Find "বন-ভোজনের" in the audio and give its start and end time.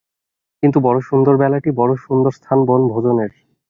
2.67-3.31